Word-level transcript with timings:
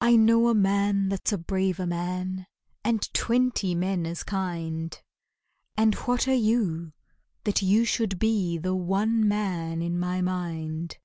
I 0.00 0.16
know 0.16 0.48
a 0.48 0.52
man 0.54 1.10
that's 1.10 1.32
a 1.32 1.38
braver 1.38 1.86
man 1.86 2.48
And 2.82 3.02
twenty 3.14 3.72
men 3.72 4.04
as 4.04 4.24
kind, 4.24 5.00
And 5.76 5.94
what 5.94 6.26
are 6.26 6.34
you, 6.34 6.92
that 7.44 7.62
you 7.62 7.84
should 7.84 8.18
be 8.18 8.58
The 8.58 8.74
one 8.74 9.28
man 9.28 9.80
in 9.80 9.96
my 9.96 10.22
mind? 10.22 10.98